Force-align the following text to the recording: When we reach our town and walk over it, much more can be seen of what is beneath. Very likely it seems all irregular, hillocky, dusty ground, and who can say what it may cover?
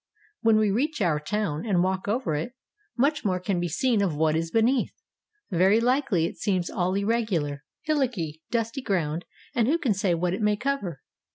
When 0.41 0.55
we 0.57 0.71
reach 0.71 0.99
our 0.99 1.19
town 1.19 1.63
and 1.63 1.83
walk 1.83 2.07
over 2.07 2.33
it, 2.33 2.53
much 2.97 3.23
more 3.23 3.39
can 3.39 3.59
be 3.59 3.67
seen 3.67 4.01
of 4.01 4.15
what 4.15 4.35
is 4.35 4.49
beneath. 4.49 4.91
Very 5.51 5.79
likely 5.79 6.25
it 6.25 6.37
seems 6.37 6.71
all 6.71 6.95
irregular, 6.95 7.63
hillocky, 7.87 8.41
dusty 8.49 8.81
ground, 8.81 9.25
and 9.53 9.67
who 9.67 9.77
can 9.77 9.93
say 9.93 10.15
what 10.15 10.33
it 10.33 10.41
may 10.41 10.55
cover? 10.55 11.03